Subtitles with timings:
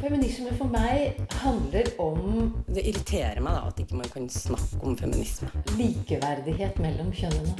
[0.00, 4.96] Feminisme for meg handler om Det irriterer meg da at ikke man kan snakke om
[4.98, 5.50] feminisme.
[5.78, 7.54] likeverdighet mellom kjønnene.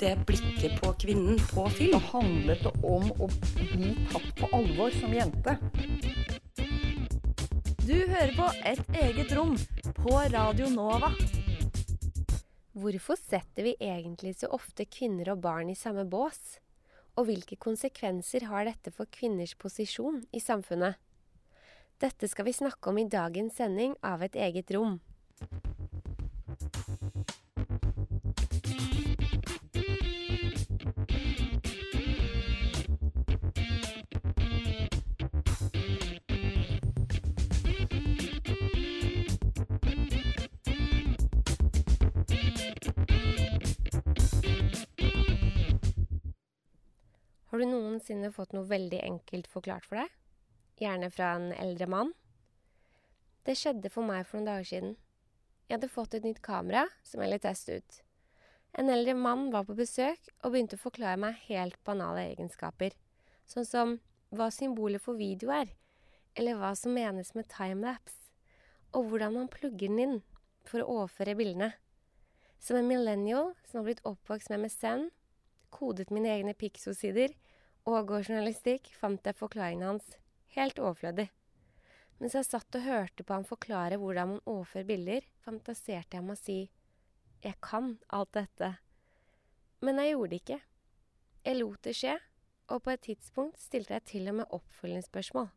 [0.00, 1.92] Det blikket på kvinnen på film.
[1.92, 3.28] Det handlet om å
[3.74, 5.58] bli tatt på alvor som jente.
[7.84, 9.56] Du hører på Et eget rom
[9.98, 11.12] på Radio Nova.
[12.72, 16.60] Hvorfor setter vi egentlig så ofte kvinner og barn i samme bås?
[17.20, 20.96] Og hvilke konsekvenser har dette for kvinners posisjon i samfunnet?
[22.00, 24.96] Dette skal vi snakke om i dagens sending av Et eget rom.
[47.60, 50.12] Har du noensinne fått noe veldig enkelt forklart for deg?
[50.80, 52.12] Gjerne fra en eldre mann?
[53.44, 54.94] Det skjedde for meg for noen dager siden.
[55.66, 57.98] Jeg hadde fått et nytt kamera som jeg ville teste ut.
[58.80, 62.96] En eldre mann var på besøk og begynte å forklare meg helt banale egenskaper,
[63.44, 63.92] sånn som
[64.32, 65.68] hva symbolet for video er,
[66.40, 68.32] eller hva som menes med timelapse,
[68.96, 70.18] og hvordan man plugger den inn
[70.64, 71.74] for å overføre bildene.
[72.56, 75.10] Som en millennial som har blitt oppvokst med MSN,
[75.68, 77.36] kodet mine egne Pixo-sider
[77.90, 80.16] og journalistikk, fant jeg forklaringen hans
[80.54, 81.28] helt overflødig.
[82.20, 86.34] Mens jeg satt og hørte på han forklare hvordan man overfører bilder, fantaserte jeg om
[86.34, 86.58] å si
[87.40, 88.74] jeg kan alt dette.
[89.80, 90.58] Men jeg gjorde det ikke.
[91.46, 92.16] Jeg lot det skje,
[92.68, 95.48] og på et tidspunkt stilte jeg til og med oppfølgingsspørsmål.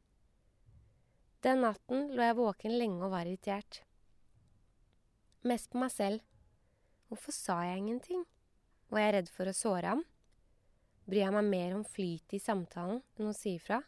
[1.43, 3.81] Den natten lå jeg våken lenge og var irritert.
[5.43, 6.23] Mest på meg selv.
[7.11, 8.23] Hvorfor sa jeg ingenting?
[8.87, 10.05] Var jeg redd for å såre ham?
[11.03, 13.81] Bryr jeg meg mer om flytet i samtalen enn å si ifra?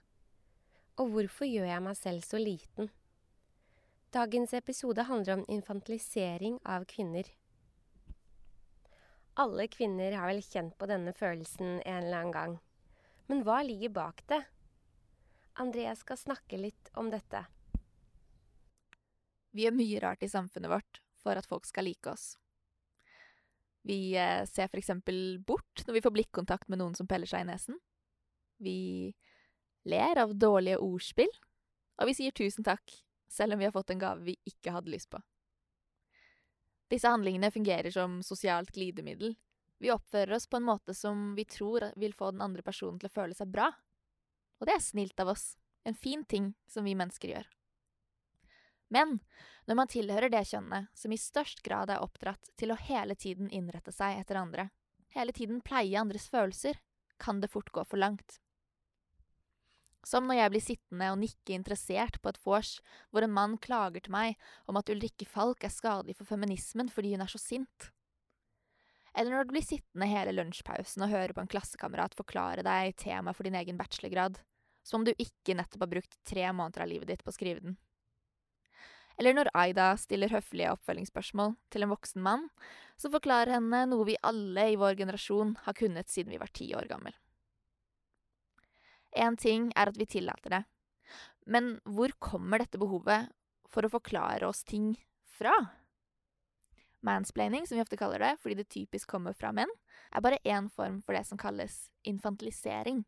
[0.99, 2.89] Og hvorfor gjør jeg meg selv så liten?
[4.15, 7.27] Dagens episode handler om infantilisering av kvinner.
[9.39, 12.53] Alle kvinner har vel kjent på denne følelsen en eller annen gang.
[13.27, 14.43] Men hva ligger bak det?
[15.59, 17.45] Andrea skal snakke litt om dette.
[19.55, 22.35] Vi gjør mye rart i samfunnet vårt for at folk skal like oss.
[23.85, 27.49] Vi eh, ser eksempel bort når vi får blikkontakt med noen som peller seg i
[27.51, 27.77] nesen.
[28.57, 29.13] Vi
[29.85, 31.31] ler av dårlige ordspill,
[32.01, 32.95] og vi sier tusen takk,
[33.29, 35.21] selv om vi har fått en gave vi ikke hadde lyst på.
[36.89, 39.35] Disse handlingene fungerer som sosialt glidemiddel.
[39.77, 43.09] Vi oppfører oss på en måte som vi tror vil få den andre personen til
[43.09, 43.69] å føle seg bra.
[44.61, 45.55] Og det er snilt av oss.
[45.85, 47.54] En fin ting som vi mennesker gjør.
[48.93, 49.19] Men
[49.65, 53.49] når man tilhører det kjønnet som i størst grad er oppdratt til å hele tiden
[53.49, 54.69] innrette seg etter andre,
[55.15, 56.77] hele tiden pleie andres følelser,
[57.17, 58.39] kan det fort gå for langt.
[60.05, 62.75] Som når jeg blir sittende og nikke interessert på et vors
[63.09, 64.35] hvor en mann klager til meg
[64.69, 67.89] om at Ulrikke Falk er skadelig for feminismen fordi hun er så sint.
[69.15, 73.33] Eller når du blir sittende hele lunsjpausen og høre på en klassekamerat forklare deg tema
[73.33, 74.37] for din egen bachelorgrad,
[74.85, 77.63] som om du ikke nettopp har brukt tre måneder av livet ditt på å skrive
[77.63, 77.79] den.
[79.17, 82.49] Eller når Aida stiller høflige oppfølgingsspørsmål til en voksen mann,
[82.99, 86.67] som forklarer henne noe vi alle i vår generasjon har kunnet siden vi var ti
[86.75, 87.15] år gammel.
[89.15, 90.61] Én ting er at vi tillater det,
[91.47, 93.31] men hvor kommer dette behovet
[93.71, 94.95] for å forklare oss ting
[95.37, 95.53] fra?
[97.05, 99.71] Mansplaining, som vi ofte kaller det fordi det typisk kommer fra menn,
[100.11, 103.03] er bare én form for det som kalles infantilisering.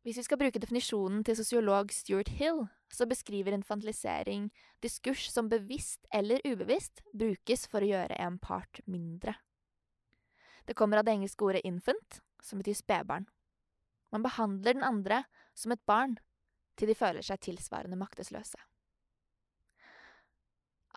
[0.00, 4.46] Hvis vi skal bruke definisjonen til sosiolog Stuart Hill, så beskriver infantilisering
[4.80, 9.34] diskurs som bevisst eller ubevisst brukes for å gjøre en part mindre.
[10.64, 13.28] Det kommer av det engelske ordet infant, som betyr spedbarn.
[14.10, 15.24] Man behandler den andre
[15.54, 16.16] som et barn
[16.80, 18.56] til de føler seg tilsvarende maktesløse.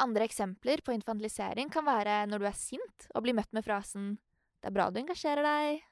[0.02, 4.16] Andre eksempler på infantilisering kan være når du er sint og blir møtt med frasen
[4.64, 5.84] 'det er bra du engasjerer deg',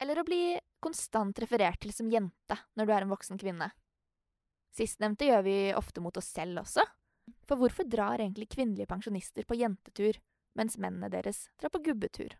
[0.00, 3.70] eller å bli konstant referert til som jente når du er en voksen kvinne.
[4.74, 6.84] Sistnevnte gjør vi ofte mot oss selv også,
[7.48, 10.18] for hvorfor drar egentlig kvinnelige pensjonister på jentetur,
[10.58, 12.34] mens mennene deres drar på gubbetur?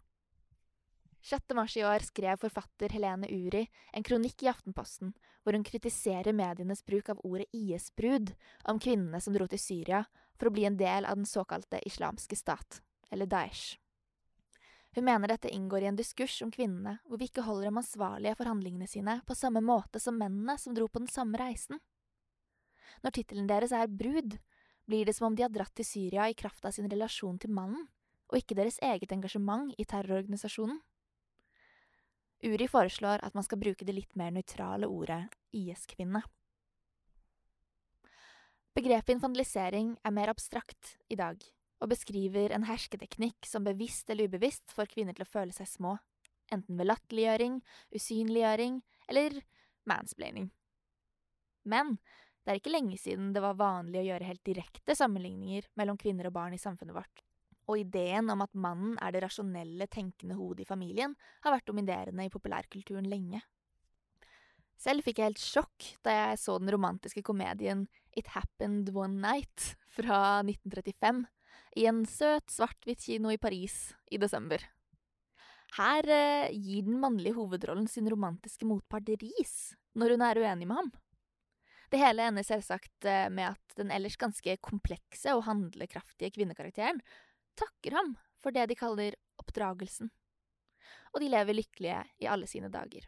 [1.25, 1.55] 6.
[1.57, 3.63] mars i år skrev forfatter Helene Uri
[3.97, 5.15] en kronikk i Aftenposten
[5.45, 8.35] hvor hun kritiserer medienes bruk av ordet IS-brud
[8.69, 10.03] om kvinnene som dro til Syria
[10.37, 13.79] for å bli en del av den såkalte islamske stat, eller Daesh.
[14.95, 18.37] Hun mener dette inngår i en diskurs om kvinnene hvor vi ikke holder dem ansvarlige
[18.39, 21.81] for handlingene sine på samme måte som mennene som dro på den samme reisen.
[23.03, 24.39] Når tittelen deres er Brud,
[24.87, 27.51] blir det som om de har dratt til Syria i kraft av sin relasjon til
[27.53, 27.89] mannen,
[28.31, 30.79] og ikke deres eget engasjement i terrororganisasjonen.
[32.45, 35.23] Uri foreslår at man skal bruke det litt mer nøytrale ordet
[35.57, 36.23] IS-kvinne.
[38.75, 41.39] Begrepet infantilisering er mer abstrakt i dag,
[41.83, 45.97] og beskriver en hersketeknikk som bevisst eller ubevisst får kvinner til å føle seg små,
[46.53, 47.61] enten ved latterliggjøring,
[47.95, 48.81] usynliggjøring
[49.11, 49.41] eller
[49.89, 50.51] mansplaining.
[51.69, 51.97] Men
[52.45, 56.29] det er ikke lenge siden det var vanlig å gjøre helt direkte sammenligninger mellom kvinner
[56.29, 57.23] og barn i samfunnet vårt,
[57.65, 62.27] og ideen om at mannen er det rasjonelle, tenkende hodet i familien, har vært dominerende
[62.27, 63.41] i populærkulturen lenge.
[64.81, 69.75] Selv fikk jeg helt sjokk da jeg så den romantiske komedien It Happened One Night
[69.95, 71.25] fra 1935
[71.77, 74.63] i en søt, svart-hvitt kino i Paris i desember.
[75.75, 80.79] Her eh, gir den mannlige hovedrollen sin romantiske motpart ris når hun er uenig med
[80.79, 80.93] ham.
[81.91, 87.03] Det hele ender selvsagt eh, med at den ellers ganske komplekse og handlekraftige kvinnekarakteren
[87.59, 90.11] takker ham for det de kaller oppdragelsen,
[91.15, 93.07] og de lever lykkelige i alle sine dager.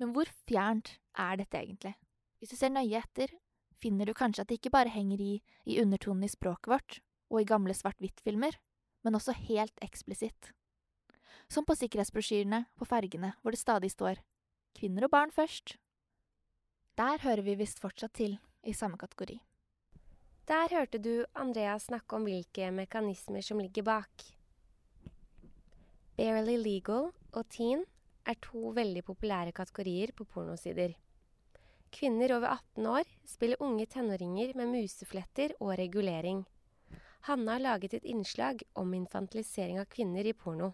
[0.00, 1.92] Men hvor fjernt er dette egentlig?
[2.40, 3.32] Hvis du ser nøye etter,
[3.80, 5.32] finner du kanskje at det ikke bare henger i
[5.66, 7.00] i undertonen i språket vårt
[7.30, 8.56] og i gamle svart-hvitt-filmer,
[9.04, 10.52] men også helt eksplisitt.
[11.50, 14.20] Som på sikkerhetsbrosjyrene på fergene hvor det stadig står
[14.76, 15.76] kvinner og barn først.
[16.98, 18.36] Der hører vi visst fortsatt til
[18.66, 19.40] i samme kategori.
[20.50, 24.24] Der hørte du Andrea snakke om hvilke mekanismer som ligger bak.
[26.18, 27.84] Barely legal og teen
[28.26, 30.92] er to veldig populære kategorier på pornosider.
[31.90, 36.44] Kvinner over 18 år spiller unge tenåringer med musefletter og regulering.
[37.20, 40.72] Hanna har laget et innslag om infantilisering av kvinner i porno.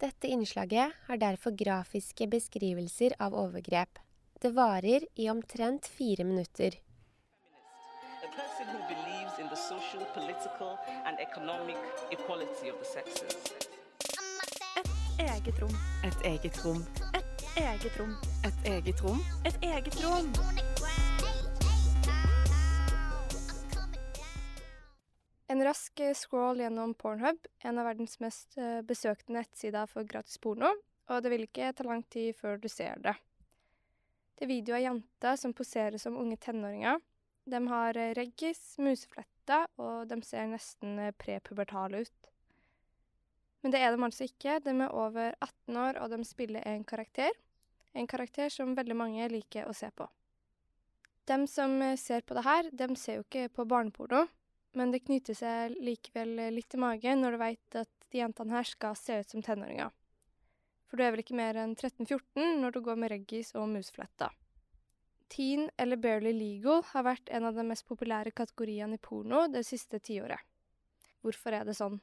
[0.00, 3.98] Dette innslaget har derfor grafiske beskrivelser av overgrep.
[4.40, 6.78] Det varer i omtrent fire minutter.
[12.94, 13.36] Sexes.
[15.18, 15.76] Eget rom.
[16.04, 17.01] Et eget rom.
[17.56, 18.14] Eget rom.
[18.48, 19.18] Et eget rom.
[19.44, 20.28] Et eget rom.
[25.52, 30.40] En rask eh, scroll gjennom Pornhub, en av verdens mest eh, besøkte nettsider for gratis
[30.40, 30.72] porno,
[31.12, 33.18] og det vil ikke ta lang tid før du ser det.
[34.32, 37.04] Det er video av jenter som poserer som unge tenåringer.
[37.44, 42.31] De har eh, reggis, musefletter, og de ser nesten prepubertale ut.
[43.62, 44.58] Men det er de altså ikke.
[44.64, 47.30] De er over 18 år, og de spiller en karakter.
[47.94, 50.08] En karakter som veldig mange liker å se på.
[51.30, 54.24] De som eh, ser på det her, de ser jo ikke på barneporno,
[54.74, 58.56] men det knyter seg likevel eh, litt i magen når du veit at de jentene
[58.56, 59.92] her skal se ut som tenåringer.
[60.90, 64.34] For du er vel ikke mer enn 13-14 når du går med reggis og musfletter.
[65.32, 69.62] Teen eller barely legal har vært en av de mest populære kategoriene i porno det
[69.64, 70.42] siste tiåret.
[71.24, 71.96] Hvorfor er det sånn?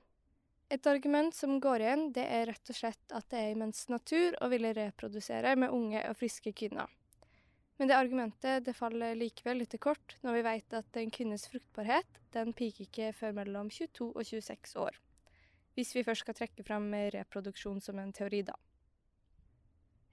[0.70, 3.88] Et argument som går igjen, det er rett og slett at det er i menns
[3.90, 6.92] natur å ville reprodusere med unge og friske kvinner.
[7.80, 11.48] Men det argumentet det faller likevel litt til kort når vi vet at en kvinnes
[11.50, 15.00] fruktbarhet den piker ikke før mellom 22 og 26 år.
[15.74, 18.58] Hvis vi først skal trekke fram reproduksjon som en teori, da.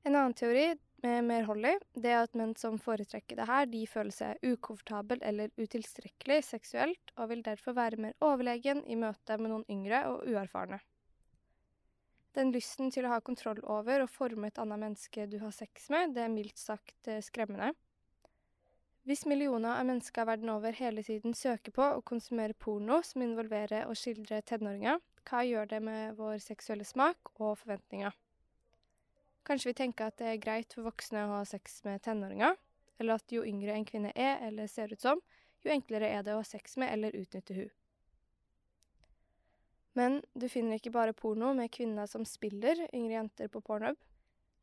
[0.07, 0.71] En annen teori
[1.05, 4.45] med mer hold i, det er at menn som foretrekker det her, de føler seg
[4.45, 10.05] ukomfortabel eller utilstrekkelig seksuelt, og vil derfor være mer overlegen i møte med noen yngre
[10.11, 10.81] og uerfarne.
[12.37, 15.89] Den lysten til å ha kontroll over og forme et annet menneske du har sex
[15.93, 17.73] med, det er mildt sagt eh, skremmende.
[19.07, 23.87] Hvis millioner av mennesker verden over hele tiden søker på og konsumerer porno som involverer
[23.87, 24.99] og skildrer tenåringer,
[25.31, 28.13] hva gjør det med vår seksuelle smak og forventninger?
[29.47, 32.57] Kanskje vi tenker at det er greit for voksne å ha sex med tenåringer,
[32.99, 35.21] eller at jo yngre en kvinne er eller ser ut som,
[35.63, 37.71] jo enklere er det å ha sex med eller utnytte hun.
[39.97, 43.97] Men du finner ikke bare porno med kvinner som spiller yngre jenter på Pornhub.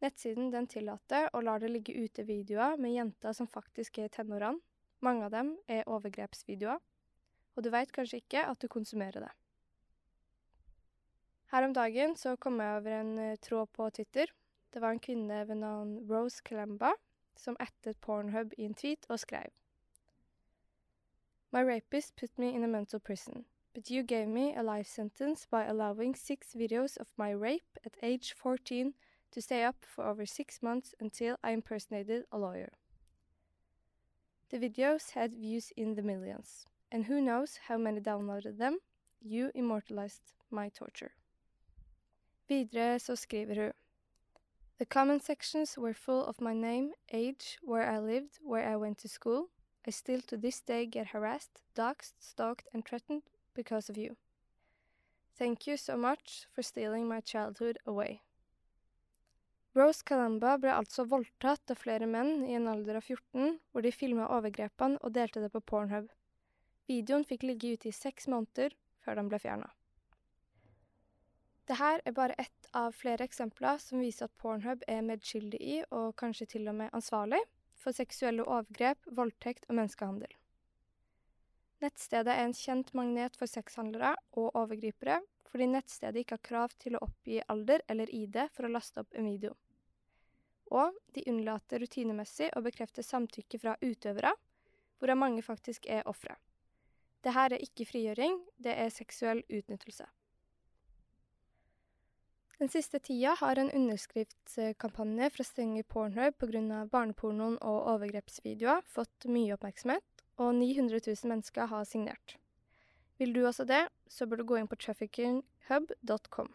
[0.04, 4.14] Nettsiden den tillater og lar det ligge ute videoer med jenter som faktisk er i
[4.14, 4.60] tenårene.
[5.04, 6.78] Mange av dem er overgrepsvideoer.
[7.56, 9.32] Og du veit kanskje ikke at du konsumerer det.
[11.54, 14.32] Her om dagen så kom jeg over en eh, tråd på Twitter.
[14.74, 16.92] Det var en kvinne ved navn Rose Kalemba
[17.36, 19.52] som ettet Pornhub i en tweet og skrev
[21.52, 23.46] My rapist put me in a mental prison.
[23.74, 27.98] But you gave me a life sentence by allowing six videos of my rape at
[28.04, 28.94] age 14
[29.32, 32.70] to stay up for over six months until I impersonated a lawyer.
[34.50, 38.80] The videos had views in the millions, and who knows how many downloaded them?
[39.22, 41.12] You immortalized my torture.
[42.48, 43.74] Videre så skriver hun
[44.84, 48.98] The comment sections were full of my name, age, where I lived, where I went
[48.98, 49.48] to school.
[49.88, 53.22] I still to this day get harassed, doxxed, stalked, and threatened
[53.54, 54.18] because of you.
[55.40, 58.24] Thank you so much for stealing my childhood away.
[59.74, 63.96] Rose Calamba ble altså voldtatt av flere menn i en alder av 14, hvor de
[63.96, 66.12] filma overgrepene og delte det på Pornhub.
[66.92, 69.72] Videoen fikk ligge ute i seks måneder før den ble fjerna.
[71.64, 76.16] Dette er bare ett av flere eksempler som viser at Pornhub er medskyldig i, og
[76.20, 77.40] kanskje til og med ansvarlig,
[77.80, 80.34] for seksuelle overgrep, voldtekt og menneskehandel.
[81.84, 86.98] Nettstedet er en kjent magnet for sexhandlere og overgripere, fordi nettstedet ikke har krav til
[86.98, 89.54] å oppgi alder eller ID for å laste opp en video.
[90.72, 94.34] Og de unnlater rutinemessig å bekrefte samtykke fra utøvere,
[94.98, 96.36] hvorav mange faktisk er ofre.
[97.24, 100.08] Dette er ikke frigjøring, det er seksuell utnyttelse.
[102.64, 106.86] Den siste tida har en underskriftskampanje fra stenge Pornhub pga.
[106.88, 112.38] barnepornoen og overgrepsvideoer fått mye oppmerksomhet, og 900 000 mennesker har signert.
[113.20, 116.54] Vil du også det, så bør du gå inn på traffickinghub.com.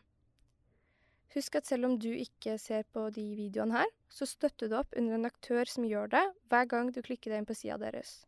[1.37, 4.97] Husk at selv om du ikke ser på de videoene her, så støtter du opp
[4.97, 8.23] under en aktør som gjør det, hver gang du klikker deg inn på sida deres.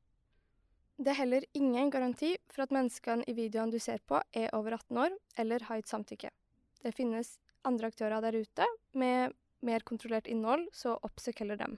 [1.01, 4.77] Det er heller ingen garanti for at menneskene i videoene du ser på, er over
[4.77, 6.37] 18 år eller har gitt samtykke.
[6.85, 11.77] Det finnes andre aktører der ute med mer kontrollert innhold, så oppsøk heller dem.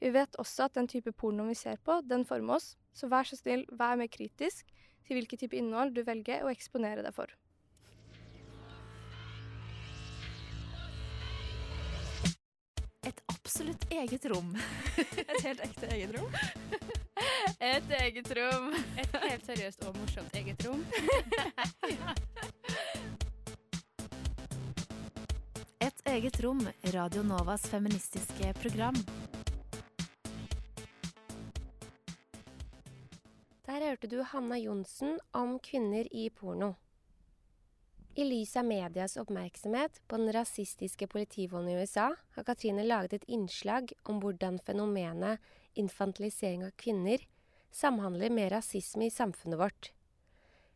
[0.00, 3.24] Vi vet også at den type porno vi ser på, den former oss, så vær
[3.24, 4.68] så snill, vær mer kritisk
[5.06, 7.32] til hvilken type innhold du velger å eksponere deg for.
[13.04, 14.54] Et absolutt eget rom.
[15.20, 16.32] Et helt ekte eget rom.
[17.72, 18.72] Et eget rom.
[19.00, 20.84] Et helt seriøst og morsomt eget rom.
[26.14, 28.94] eget rom, Radio Novas feministiske program.
[33.66, 36.74] Der hørte du Hanna Johnsen om kvinner i porno.
[38.14, 43.26] I lys av medias oppmerksomhet på den rasistiske politivolden i USA, har Katrine laget et
[43.26, 45.42] innslag om hvordan fenomenet
[45.74, 47.26] infantilisering av kvinner
[47.74, 49.93] samhandler med rasisme i samfunnet vårt.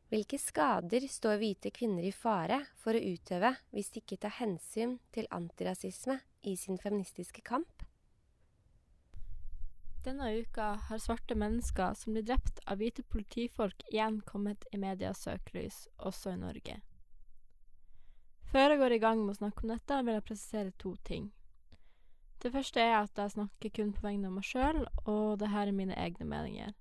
[0.09, 4.97] Hvilke skader står hvite kvinner i fare for å utøve hvis de ikke tar hensyn
[5.13, 6.17] til antirasisme
[6.49, 7.85] i sin feministiske kamp?
[10.07, 15.27] Denne uka har svarte mennesker som blir drept av hvite politifolk igjen kommet i medias
[15.27, 16.79] søkelys, også i Norge.
[18.49, 21.27] Før jeg går i gang med å snakke om dette, vil jeg presisere to ting.
[22.41, 25.69] Det første er at jeg snakker kun på vegne av meg sjøl, og det her
[25.69, 26.73] er mine egne meninger.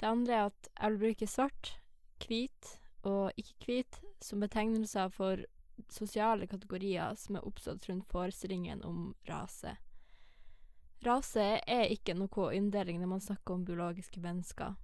[0.00, 1.76] Det andre er at jeg vil bruke svart,
[2.26, 2.74] hvit
[3.06, 5.44] og ikke-hvit som betegnelser for
[5.88, 9.76] sosiale kategorier som er oppstått rundt forestillingen om rase.
[11.00, 14.74] Rase er ikke noe inndeling når man snakker om biologiske mennesker,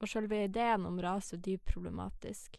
[0.00, 2.56] og selve ideen om rase er dypt problematisk.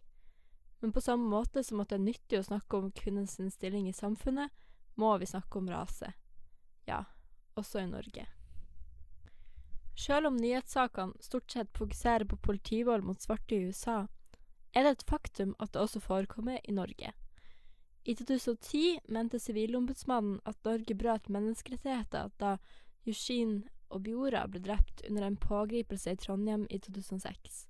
[0.79, 3.95] Men på samme måte som at det er nyttig å snakke om kvinnens stilling i
[3.95, 4.53] samfunnet,
[4.95, 6.13] må vi snakke om rase.
[6.85, 7.03] Ja,
[7.57, 8.27] også i Norge.
[9.99, 14.05] Selv om nyhetssakene stort sett fokuserer på politivold mot svarte i USA,
[14.73, 17.13] er det et faktum at det også forekommer i Norge.
[18.05, 22.57] I 2010 mente Sivilombudsmannen at Norge brøt menneskerettigheter da
[23.07, 27.65] Yushin Obiora ble drept under en pågripelse i Trondheim i 2006.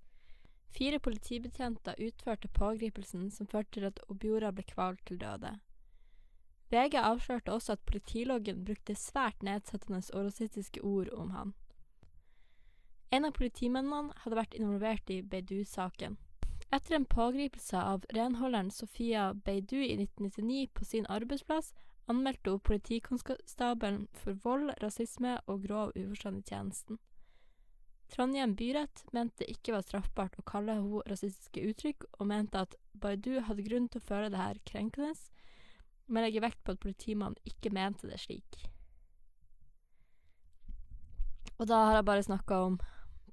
[0.70, 5.56] Fire politibetjenter utførte pågripelsen som førte til at Obiora ble kvalt til døde.
[6.70, 11.54] VG avslørte også at politiloggen brukte svært nedsettende og rasistiske ord om han.
[13.12, 16.20] En av politimennene hadde vært involvert i Beidou-saken.
[16.72, 21.74] Etter en pågripelse av renholderen Sofia Beidu i 1999 på sin arbeidsplass,
[22.06, 27.00] anmeldte hun politikonstabelen for vold, rasisme og grov uforstand i tjenesten.
[28.10, 32.78] Trondheim byrett mente det ikke var straffbart å kalle henne rasistiske uttrykk, og mente at
[32.94, 35.14] Baidu hadde grunn til å føle det her krenkende,
[36.06, 38.62] men legger vekt på at politimannen ikke mente det slik.
[41.60, 42.78] Og da har jeg bare snakka om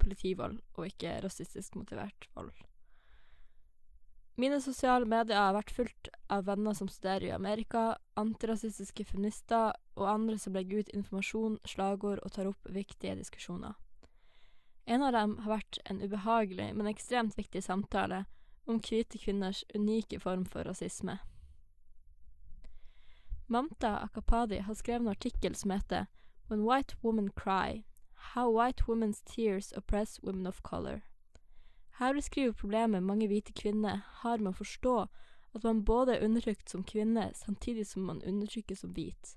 [0.00, 2.52] politivold, og ikke rasistisk motivert vold.
[4.36, 10.10] Mine sosiale medier har vært fulgt av venner som studerer i Amerika, antirasistiske feminister og
[10.10, 13.78] andre som legger ut informasjon, slagord og tar opp viktige diskusjoner.
[14.84, 18.26] En av dem har vært en ubehagelig, men ekstremt viktig samtale
[18.68, 21.16] om hvite kvinners unike form for rasisme.
[23.48, 26.06] Mamta Akapadi har skrevet en artikkel som heter
[26.48, 27.84] When White Women Cry
[28.34, 31.02] How White Women's Tears Oppress Women of Color.
[31.98, 34.96] Her beskriver problemet mange hvite kvinner har med å forstå
[35.56, 39.32] at man både er undertrykt som kvinne, samtidig som man undertrykkes som hvit.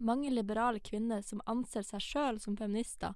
[0.00, 3.12] Mange liberale kvinner som anser seg sjøl som feminister,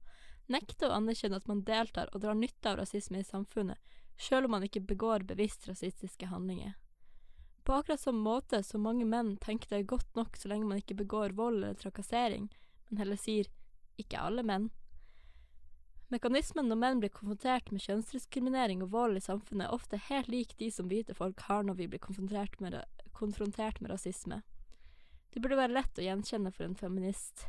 [0.53, 3.81] nekter å anerkjenne at man deltar og drar nytte av rasisme i samfunnet,
[4.21, 6.77] sjøl om man ikke begår bevisst rasistiske handlinger.
[7.65, 10.83] På akkurat samme måte som mange menn tenker det er godt nok så lenge man
[10.83, 12.51] ikke begår vold eller trakassering,
[12.91, 13.49] men heller sier
[13.97, 14.69] ikke alle menn.
[16.15, 20.53] Mekanismen når menn blir konfrontert med kjønnsdiskriminering og vold i samfunnet, er ofte helt lik
[20.61, 22.77] de som hvite folk har når vi blir konfrontert med,
[23.19, 24.43] konfrontert med rasisme.
[25.35, 27.49] Det burde være lett å gjenkjenne for en feminist.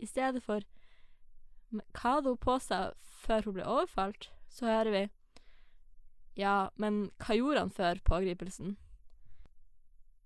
[0.00, 0.64] I stedet for
[1.70, 5.02] hva hadde hun på seg før hun ble overfalt, så hører vi
[6.40, 8.78] ja, men hva gjorde han før pågripelsen?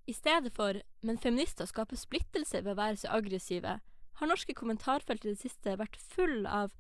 [0.07, 3.79] I stedet for men feminister skaper splittelse ved å være så aggressive,
[4.15, 6.71] har norske kommentarfelt i det siste vært full av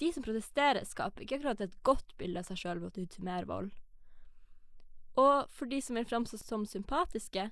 [0.00, 3.48] de som protesterer, skaper ikke akkurat et godt bilde av seg sjøl ved å mer
[3.48, 3.72] vold.
[5.20, 7.50] Og for de som vil framstå som sympatiske,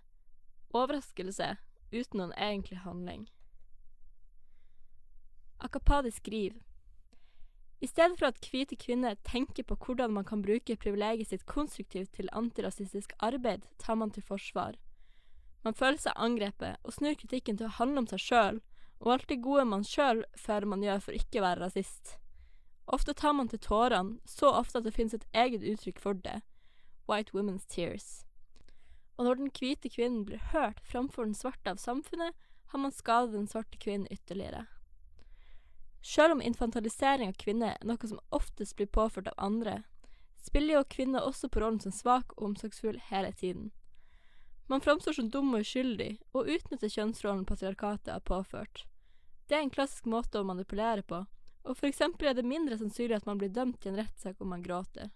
[0.72, 1.56] overraskelse
[1.92, 3.28] uten noen egentlig handling.
[5.58, 6.60] Akapadi skriver
[7.80, 12.10] i stedet for at hvite kvinner tenker på hvordan man kan bruke privilegiet sitt konstruktivt
[12.16, 14.74] til antirasistisk arbeid, tar man til forsvar.
[15.62, 18.58] Man føler seg angrepet og snur kritikken til å handle om seg sjøl,
[18.98, 22.16] og alt det gode man sjøl føler man gjør for ikke å være rasist.
[22.88, 26.40] Ofte tar man til tårene, så ofte at det finnes et eget uttrykk for det–
[27.08, 28.24] white women's tears.
[29.16, 32.32] Og når den hvite kvinnen blir hørt framfor den svarte av samfunnet,
[32.72, 34.66] har man skadet den svarte kvinnen ytterligere.
[36.02, 39.82] Selv om infantilisering av kvinner er noe som oftest blir påført av andre,
[40.40, 43.72] spiller jo kvinner også på rollen som svak og omsorgsfull hele tiden.
[44.68, 48.84] Man framstår som dum og uskyldig, og utnytter kjønnsrollen patriarkatet har påført.
[49.48, 51.24] Det er en klassisk måte å manipulere på,
[51.68, 54.54] og for eksempel er det mindre sannsynlig at man blir dømt i en rettssak om
[54.54, 55.10] man gråter.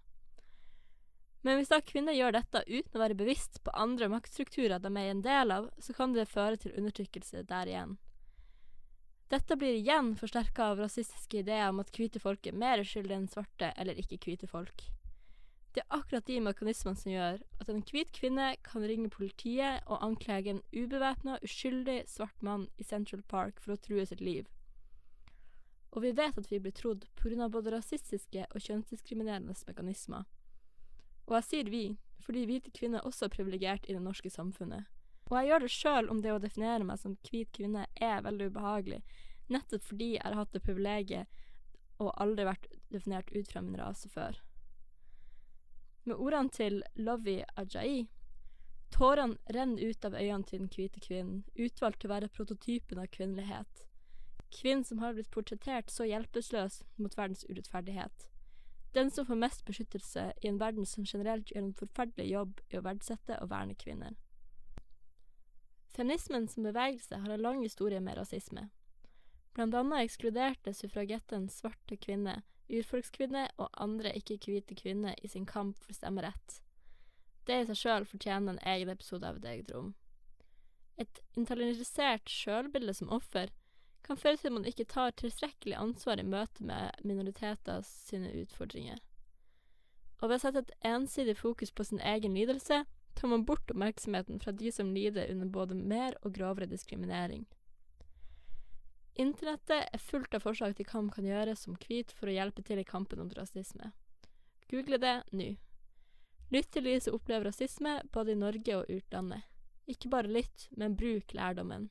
[1.43, 5.09] Men hvis da kvinner gjør dette uten å være bevisst på andre maktstrukturer de er
[5.11, 7.97] en del av, så kan det føre til undertrykkelse der igjen.
[9.33, 13.31] Dette blir igjen forsterka av rasistiske ideer om at hvite folk er mer uskyldige enn
[13.31, 14.85] svarte eller ikke-hvite folk.
[15.73, 20.03] Det er akkurat de mekanismene som gjør at en hvit kvinne kan ringe politiet og
[20.05, 24.45] anklage en ubevæpna, uskyldig svart mann i Central Park for å true sitt liv.
[25.93, 27.49] Og vi vet at vi blir trodd pga.
[27.49, 30.25] både rasistiske og kjønnsdiskriminerende mekanismer.
[31.27, 34.89] Og jeg sier vi, fordi hvite kvinner også er privilegert i det norske samfunnet.
[35.29, 38.49] Og jeg gjør det sjøl om det å definere meg som hvit kvinne er veldig
[38.51, 39.03] ubehagelig,
[39.53, 41.43] nettopp fordi jeg har hatt det privilegiet
[42.01, 44.39] og aldri vært definert ut fra min rase før.
[46.03, 48.07] Med ordene til Lovi Ajayi
[48.93, 53.07] Tårene renner ut av øynene til den hvite kvinnen, utvalgt til å være prototypen av
[53.15, 53.85] kvinnelighet.
[54.53, 58.27] Kvinnen som har blitt portrettert så hjelpeløs mot verdens urettferdighet.
[58.93, 62.77] Den som får mest beskyttelse i en verden som generelt gjør en forferdelig jobb i
[62.77, 64.13] å verdsette og verne kvinner.
[65.93, 68.67] Feminismen som bevegelse har en lang historie med rasisme.
[69.53, 72.41] Blant annet ekskluderte suffragetten svarte kvinner
[72.73, 76.59] urfolkskvinner og andre ikke-hvite kvinner i sin kamp for stemmerett.
[77.47, 79.93] Det i seg sjøl fortjener en egen episode av Et eget rom.
[80.97, 83.51] Et internalisert sjølbilde som offer
[84.03, 88.99] kan føre til at man ikke tar tilstrekkelig ansvar i møte med minoriteter sine utfordringer.
[90.21, 94.39] Og ved å sette et ensidig fokus på sin egen lidelse, tar man bort oppmerksomheten
[94.43, 97.45] fra de som lider under både mer og grovere diskriminering.
[99.19, 102.63] Internettet er fullt av forslag til hva man kan gjøre som hvit for å hjelpe
[102.65, 103.91] til i kampen mot rasisme.
[104.71, 105.51] Google det nå.
[106.53, 109.45] Lytt til de som opplever rasisme både i Norge og utlandet.
[109.89, 111.89] Ikke bare lytt, men bruk lærdommen.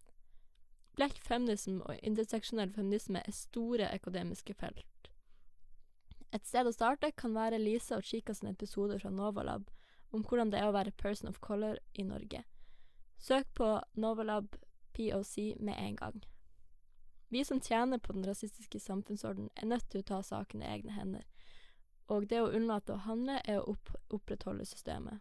[0.97, 5.09] Black feminism og interseksjonell feminisme er store akademiske felt.
[6.33, 9.71] Et sted å starte kan være Lisa og Chika episoder episode fra Novalab
[10.13, 12.45] om hvordan det er å være person of color i Norge.
[13.19, 14.57] Søk på Novalab
[14.93, 16.23] POC med en gang.
[17.29, 20.93] Vi som tjener på den rasistiske samfunnsorden, er nødt til å ta saken i egne
[20.93, 21.25] hender,
[22.09, 25.21] og det å unnlate å handle er å opp opprettholde systemet.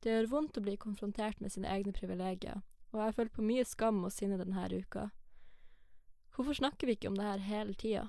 [0.00, 3.44] Det gjør vondt å bli konfrontert med sine egne privilegier, og jeg har følt på
[3.44, 5.08] mye skam og sinne denne uka.
[6.32, 8.08] Hvorfor snakker vi ikke om det her hele tida?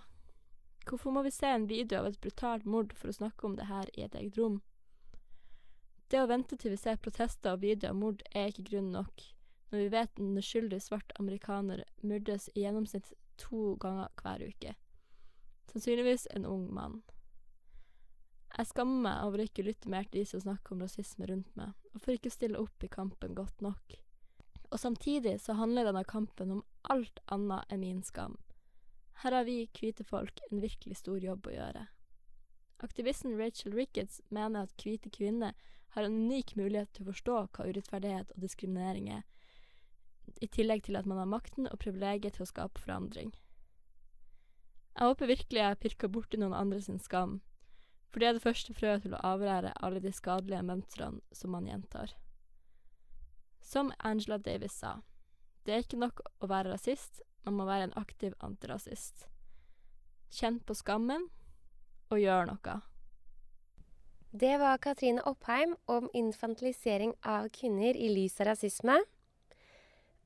[0.87, 3.69] Hvorfor må vi se en video av et brutalt mord for å snakke om det
[3.69, 4.61] her i et eget rom?
[6.11, 9.23] Det å vente til vi ser protester og videoer av mord er ikke grunn nok,
[9.71, 14.75] når vi vet en uskyldig svart amerikaner myrdes i gjennomsnitt to ganger hver uke.
[15.71, 17.01] Sannsynligvis en ung mann.
[18.53, 21.55] Jeg skammer meg over ikke å lytte mer til de som snakker om rasisme rundt
[21.57, 24.02] meg, og for ikke å stille opp i kampen godt nok.
[24.73, 28.39] Og samtidig så handler denne kampen om alt annet enn min skam.
[29.21, 31.83] Her har vi hvite folk en virkelig stor jobb å gjøre.
[32.83, 35.53] Aktivisten Rachel Ricketts mener at hvite kvinner
[35.93, 39.21] har en unik mulighet til å forstå hva urettferdighet og diskriminering er,
[40.41, 43.29] i tillegg til at man har makten og privilegiet til å skape forandring.
[44.97, 47.41] Jeg håper virkelig jeg pirker borti noen andre sin skam,
[48.09, 51.65] For det er det første frøet til å avlære alle de skadelige mønstrene som man
[51.65, 52.13] gjentar.
[53.63, 54.97] Som Angela Davis sa,
[55.63, 59.25] det er ikke nok å være rasist, man må være en aktiv antirasist.
[60.33, 61.29] Kjenn på skammen,
[62.11, 62.75] og gjør noe.
[64.33, 68.95] Det var Katrine Oppheim om infantilisering av kvinner i lys av rasisme.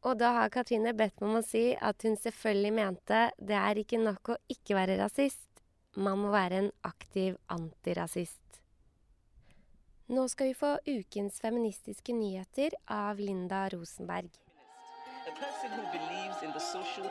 [0.08, 3.82] Og da har Katrine bedt meg om å si at hun selvfølgelig mente det er
[3.82, 5.44] ikke nok å ikke være rasist,
[5.98, 8.47] man må være en aktiv antirasist.
[10.10, 14.30] Nå skal vi få ukens feministiske nyheter av Linda Rosenberg.
[16.60, 17.02] Social.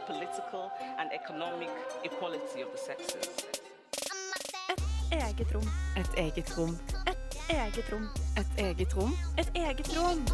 [5.12, 5.68] Et eget rom.
[5.96, 6.78] Et eget rom.
[7.12, 8.08] Et eget rom.
[8.40, 9.12] Et eget rom.
[9.38, 10.24] Et eget rom.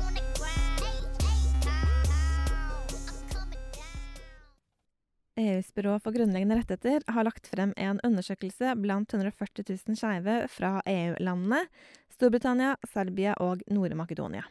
[5.43, 10.75] EUs byrå for grunnleggende rettigheter har lagt frem en undersøkelse blant 140 000 skeive fra
[10.87, 11.63] EU-landene,
[12.13, 14.45] Storbritannia, Serbia og Nord-Makedonia.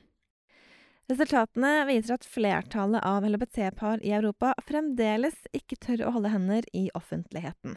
[1.12, 6.86] Resultatene viser at flertallet av LHBT-par i Europa fremdeles ikke tør å holde hender i
[6.98, 7.76] offentligheten.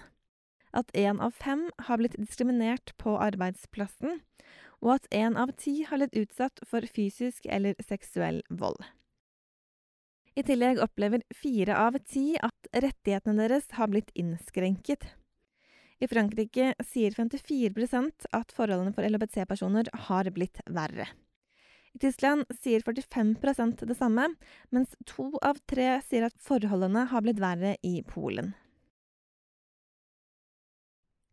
[0.74, 4.20] At én av fem har blitt diskriminert på arbeidsplassen,
[4.82, 8.82] og at én av ti har blitt utsatt for fysisk eller seksuell vold.
[10.34, 15.06] I tillegg opplever fire av ti at rettighetene deres har blitt innskrenket.
[16.04, 21.06] I Frankrike sier 54% at forholdene for LHBT-personer har blitt verre.
[21.94, 24.26] I Tyskland sier 45% det samme,
[24.74, 28.52] mens to av tre sier at forholdene har blitt verre i Polen.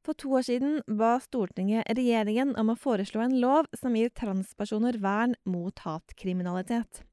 [0.05, 4.97] For to år siden ba Stortinget regjeringen om å foreslå en lov som gir transpersoner
[5.01, 7.03] vern mot hatkriminalitet.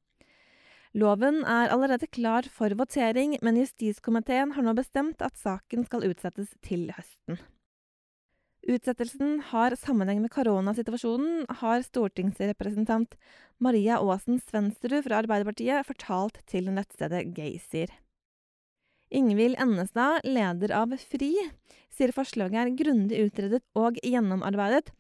[0.97, 6.55] Loven er allerede klar for votering, men justiskomiteen har nå bestemt at saken skal utsettes
[6.65, 7.41] til høsten.
[8.69, 13.15] Utsettelsen har sammenheng med koronasituasjonen, har stortingsrepresentant
[13.65, 17.93] Maria Aasen Svensrud fra Arbeiderpartiet fortalt til nettstedet Geysir.
[19.09, 21.33] Ingvild Ennestad, leder av FRI,
[21.89, 24.93] sier forslaget er grundig utredet og gjennomarbeidet,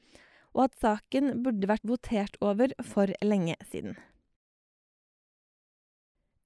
[0.56, 3.98] og at saken burde vært votert over for lenge siden.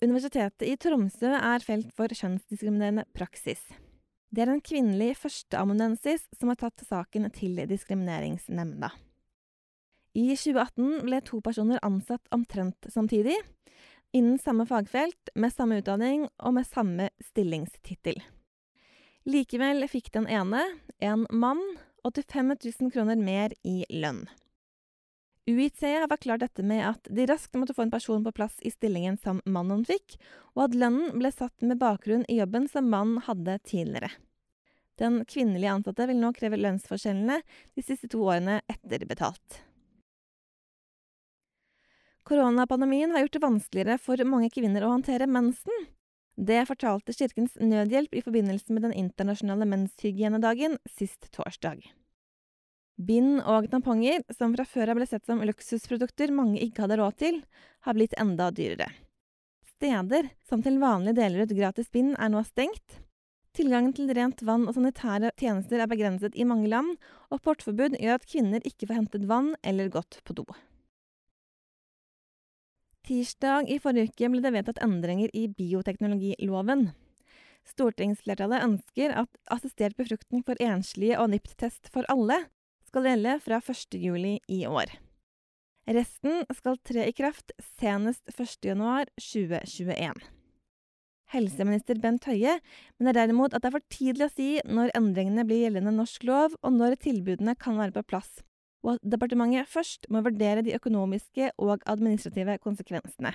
[0.03, 3.61] Universitetet i Tromsø er felt for kjønnsdiskriminerende praksis.
[4.35, 8.91] Det er en kvinnelig førsteamanuensis som har tatt saken til Diskrimineringsnemnda.
[10.19, 13.37] I 2018 ble to personer ansatt omtrent samtidig,
[14.13, 18.19] innen samme fagfelt, med samme utdanning og med samme stillingstittel.
[19.23, 20.65] Likevel fikk den ene,
[20.99, 21.63] en mann,
[22.03, 24.25] 85 000 kroner mer i lønn.
[25.47, 28.71] UiT har forklart dette med at de raskt måtte få en person på plass i
[28.71, 30.15] stillingen som mannen fikk,
[30.55, 34.13] og at lønnen ble satt med bakgrunn i jobben som mannen hadde tidligere.
[35.01, 37.41] Den kvinnelige ansatte vil nå kreve lønnsforskjellene
[37.75, 39.63] de siste to årene etterbetalt.
[42.23, 45.89] Koronapandemien har gjort det vanskeligere for mange kvinner å håndtere mensen.
[46.39, 51.83] Det fortalte Kirkens Nødhjelp i forbindelse med den internasjonale menshygienedagen sist torsdag.
[53.01, 57.17] Bind og tamponger, som fra før av ble sett som luksusprodukter mange ikke hadde råd
[57.23, 57.41] til,
[57.87, 58.91] har blitt enda dyrere.
[59.77, 63.01] Steder som til vanlig deler ut gratis bind, er nå stengt.
[63.57, 66.95] Tilgangen til rent vann og sanitære tjenester er begrenset i mange land,
[67.29, 70.47] og portforbud gjør at kvinner ikke får hentet vann eller gått på do.
[73.03, 76.93] Tirsdag i forrige uke ble det vedtatt endringer i bioteknologiloven.
[77.67, 82.39] Stortingsflertallet ønsker at assistert befruktning for enslige og NIPT-test for alle
[82.93, 83.95] skal gjelde fra 1.
[83.97, 84.91] juli i år.
[85.89, 88.59] Resten skal tre i kraft senest 1.
[88.69, 90.21] januar 2021.
[91.33, 92.59] Helseminister Bent Høie
[93.01, 96.53] mener derimot at det er for tidlig å si når endringene blir gjeldende norsk lov,
[96.61, 98.43] og når tilbudene kan være på plass,
[98.85, 103.33] og at departementet først må vurdere de økonomiske og administrative konsekvensene.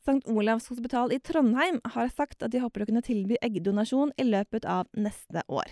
[0.00, 0.22] St.
[0.32, 4.64] Olavs hospital i Trondheim har sagt at de håper å kunne tilby eggdonasjon i løpet
[4.64, 5.68] av neste år.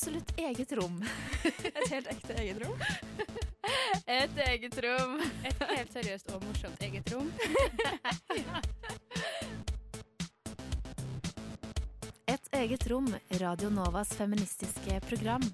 [0.00, 1.04] Absolutt eget rom.
[1.44, 2.78] Et helt ekte eget rom.
[4.06, 5.20] Et eget rom.
[5.44, 7.28] Et helt seriøst og morsomt eget rom.
[12.32, 15.44] Et eget rom, Radio Novas feministiske program.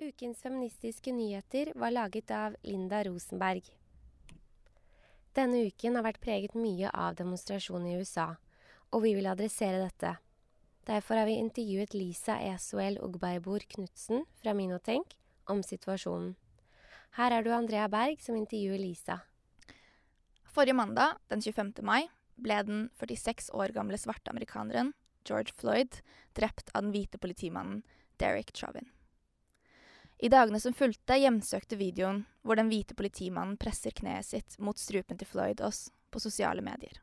[0.00, 3.68] Ukens feministiske nyheter var laget av Linda Rosenberg.
[5.36, 8.30] Denne uken har vært preget mye av demonstrasjoner i USA,
[8.92, 10.14] og vi vil adressere dette.
[10.86, 15.14] Derfor har vi intervjuet Lisa Esuel Ogbeibor Knutsen fra Minotenk
[15.50, 16.34] om situasjonen.
[17.16, 19.20] Her er du Andrea Berg som intervjuer Lisa.
[20.52, 21.84] Forrige mandag, den 25.
[21.86, 24.92] mai, ble den 46 år gamle svarte amerikaneren
[25.24, 26.00] George Floyd
[26.36, 27.82] drept av den hvite politimannen
[28.20, 28.88] Derek Chauvin.
[30.22, 35.18] I dagene som fulgte, hjemsøkte videoen hvor den hvite politimannen presser kneet sitt mot strupen
[35.18, 37.00] til Floyd oss på sosiale medier.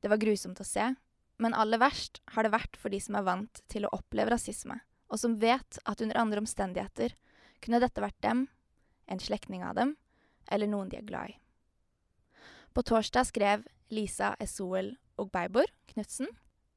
[0.00, 0.92] Det var grusomt å se,
[1.38, 4.78] men aller verst har det vært for de som er vant til å oppleve rasisme,
[5.08, 7.14] og som vet at under andre omstendigheter
[7.62, 8.46] kunne dette vært dem,
[9.08, 9.96] en slektning av dem,
[10.50, 11.38] eller noen de er glad i.
[12.74, 16.28] På torsdag skrev Lisa Esoel Ogbeibor Knutsen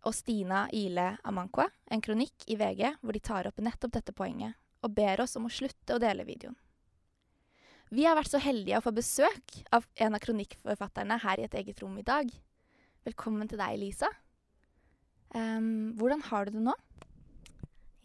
[0.08, 4.56] og Stina Ile Amankwa en kronikk i VG hvor de tar opp nettopp dette poenget,
[4.82, 6.58] og ber oss om å slutte å dele videoen.
[7.92, 11.58] Vi har vært så heldige å få besøk av en av kronikkforfatterne her i et
[11.60, 12.32] eget rom i dag.
[13.02, 14.06] Velkommen til deg, Lisa.
[15.34, 16.74] Um, hvordan har du det nå?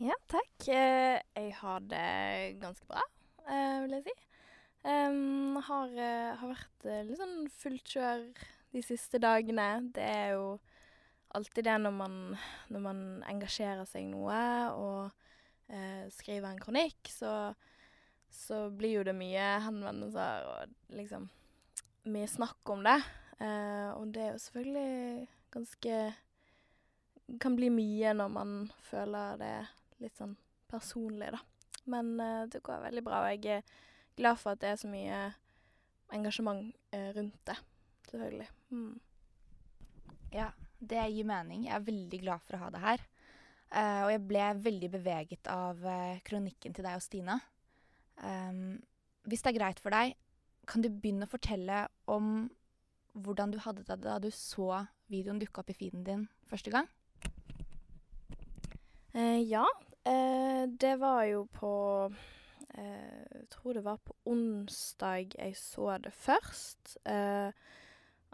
[0.01, 0.69] Ja, takk.
[0.73, 3.03] Eh, jeg har det ganske bra,
[3.45, 4.15] eh, vil jeg si.
[4.89, 8.25] Um, har, eh, har vært litt sånn fullt kjør
[8.73, 9.93] de siste dagene.
[9.93, 10.49] Det er jo
[11.37, 12.17] alltid det når man,
[12.73, 14.41] når man engasjerer seg noe
[14.81, 17.53] og uh, skriver en kronikk, så,
[18.33, 21.29] så blir jo det mye henvendelser og liksom
[22.09, 22.97] mye snakk om det.
[23.40, 25.96] Eh, og det er jo selvfølgelig ganske
[27.42, 28.51] Kan bli mye når man
[28.87, 29.55] føler det
[30.01, 30.37] litt sånn
[30.70, 31.40] personlig, da.
[31.90, 33.75] Men eh, det går veldig bra, og jeg er
[34.16, 35.18] glad for at det er så mye
[36.14, 37.57] engasjement eh, rundt det.
[38.07, 38.46] Selvfølgelig.
[38.70, 38.94] Mm.
[40.37, 41.66] Ja, det gir mening.
[41.66, 43.05] Jeg er veldig glad for å ha det her.
[43.66, 47.40] Uh, og jeg ble veldig beveget av uh, kronikken til deg og Stina.
[48.22, 48.79] Um,
[49.27, 50.14] hvis det er greit for deg,
[50.70, 52.46] kan du begynne å fortelle om
[53.16, 56.88] hvordan du hadde det da du så videoen dukke opp i feeden din første gang?
[59.16, 59.64] Eh, ja.
[60.07, 61.72] Eh, det var jo på
[62.76, 66.98] eh, Jeg tror det var på onsdag jeg så det først.
[67.09, 67.50] Eh,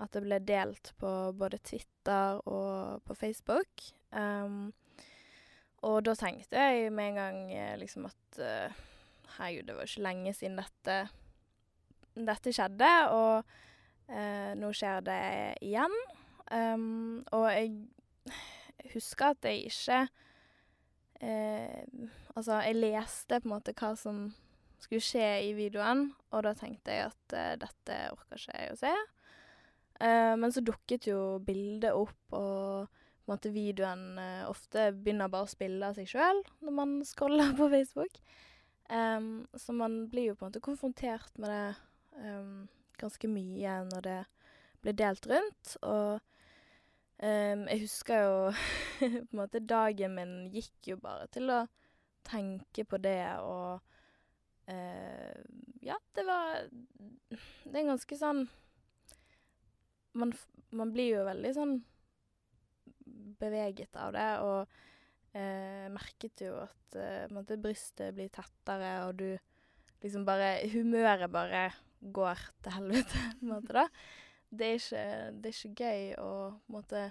[0.02, 3.84] at det ble delt på både Twitter og på Facebook.
[4.10, 4.72] Um,
[5.86, 8.80] og da tenkte jeg med en gang eh, liksom at uh,
[9.38, 10.96] herregud, det var ikke lenge siden dette,
[12.14, 13.44] dette skjedde, og
[14.08, 15.20] nå skjer det
[15.64, 15.94] igjen.
[16.52, 20.00] Um, og jeg husker at jeg ikke
[21.22, 24.26] uh, Altså, jeg leste på en måte hva som
[24.82, 28.92] skulle skje i videoen, og da tenkte jeg at dette orker ikke jeg å se.
[30.02, 32.88] Uh, men så dukket jo bildet opp, og
[33.22, 36.96] på en måte videoen uh, ofte begynner bare å spille av seg sjøl når man
[37.06, 38.18] scroller på Facebook.
[38.90, 42.66] Um, så man blir jo på en måte konfrontert med det um,
[43.00, 44.18] ganske mye når det
[44.82, 45.76] ble delt rundt.
[45.86, 46.20] Og
[47.22, 48.34] um, jeg husker jo
[48.98, 51.62] på en måte Dagen min gikk jo bare til å
[52.26, 53.82] tenke på det og
[54.70, 55.38] uh,
[55.82, 58.44] Ja, det var Det er ganske sånn
[60.12, 60.32] man,
[60.76, 61.78] man, blir jo veldig sånn
[63.40, 69.30] beveget av det, og eh, merket jo at eh, brystet blir tettere, og du
[70.04, 71.64] liksom bare Humøret bare
[72.02, 73.86] går til helvete, på en måte, da.
[74.52, 77.04] Det er ikke, det er ikke gøy å på en måte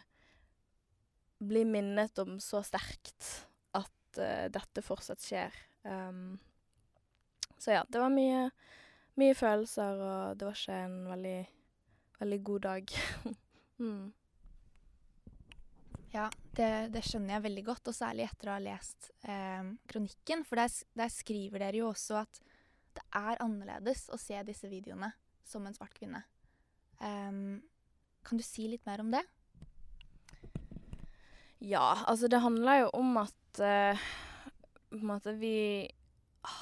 [1.41, 3.29] bli minnet om så sterkt
[3.73, 5.55] at uh, dette fortsatt skjer.
[5.81, 6.35] Um,
[7.57, 8.43] så ja, det var mye,
[9.17, 11.39] mye følelser, og det var ikke en veldig
[12.21, 12.93] veldig god dag.
[13.83, 14.13] mm.
[16.11, 16.27] Ja,
[16.57, 20.43] det, det, skjønner jeg veldig godt, og særlig etter å ha lest eh, kronikken.
[20.47, 22.41] For der, der, skriver dere jo også at
[22.97, 25.11] det er annerledes å se disse videoene
[25.47, 26.23] som en svart kvinne.
[27.01, 27.61] Um,
[28.25, 29.23] kan du si litt mer om det?
[31.61, 34.05] Ja, altså det handler jo om at uh,
[34.91, 35.89] en måte vi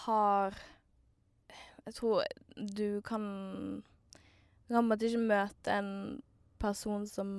[0.03, 0.55] har
[1.85, 2.23] Jeg tror
[2.55, 3.23] du kan
[4.67, 5.93] du kan på en måte ikke møte en
[6.59, 7.29] person som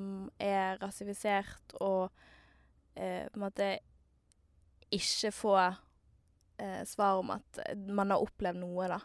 [0.40, 2.08] er rasifisert, og
[2.96, 3.68] uh, på en måte
[4.90, 5.54] ikke få
[6.60, 9.00] eh, svar om at man har opplevd noe, da.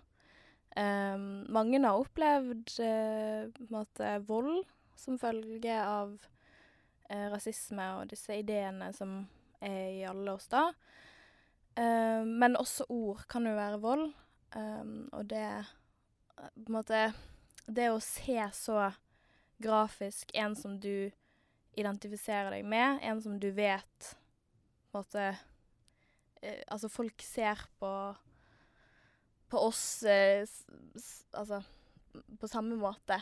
[0.75, 4.65] Um, mange har opplevd eh, måte vold
[4.99, 6.17] som følge av
[7.07, 9.21] eh, rasisme og disse ideene som
[9.63, 10.65] er i alle oss da.
[11.79, 14.05] Um, men også ord kan jo være vold,
[14.55, 15.47] um, og det
[16.35, 17.01] på en måte
[17.65, 18.89] det å se så
[19.63, 21.11] grafisk en som du
[21.79, 24.15] identifiserer deg med, en som du vet
[24.91, 25.27] på en måte
[26.41, 27.91] eh, Altså, folk ser på
[29.45, 30.41] på oss eh,
[31.37, 31.59] altså
[32.39, 33.19] på samme måte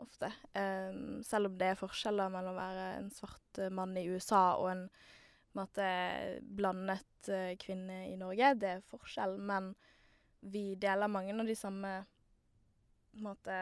[0.00, 0.30] ofte.
[0.54, 4.70] Um, selv om det er forskjeller mellom å være en svart mann i USA og
[4.70, 5.86] en, en måte,
[6.58, 8.54] blandet uh, kvinne i Norge.
[8.60, 9.72] Det er forskjell, men
[10.46, 11.92] vi deler mange av de samme
[13.24, 13.56] måte,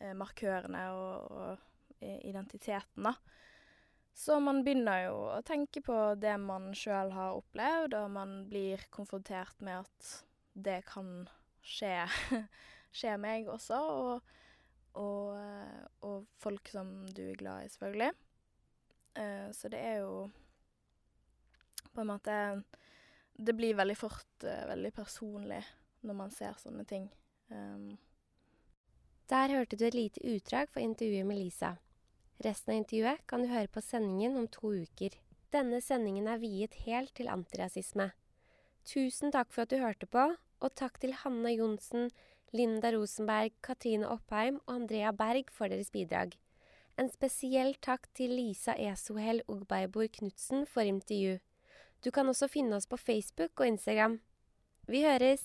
[0.00, 3.14] eh, markørene og, og identiteten, da.
[4.16, 8.80] Så man begynner jo å tenke på det man sjøl har opplevd, og man blir
[8.94, 10.12] konfrontert med at
[10.56, 11.26] det kan
[11.60, 12.06] skje,
[12.96, 14.32] skje meg også, og,
[14.96, 18.10] og, eh, og folk som du er glad i, selvfølgelig.
[19.20, 20.26] Eh, så det er jo
[21.92, 22.32] på en måte
[23.36, 25.62] Det blir veldig fort eh, veldig personlig
[26.08, 27.10] når man ser sånne ting.
[27.48, 27.96] Um,
[29.28, 31.76] Der hørte du et lite utdrag fra intervjuet med Lisa.
[32.44, 35.14] Resten av intervjuet kan du høre på sendingen om to uker.
[35.54, 38.10] Denne sendingen er viet helt til antirasisme.
[38.86, 42.10] Tusen takk for at du hørte på, og takk til Hanna Johnsen,
[42.52, 46.36] Linda Rosenberg, Katrine Oppheim og Andrea Berg for deres bidrag.
[46.96, 51.38] En spesiell takk til Lisa Esohel Ogbeibor Knutsen for intervju.
[52.04, 54.20] Du kan også finne oss på Facebook og Instagram.
[54.88, 55.44] Vi høres!